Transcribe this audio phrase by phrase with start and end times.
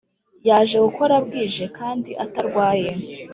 [0.47, 2.91] Yaje gukora bwije kandi atarwaye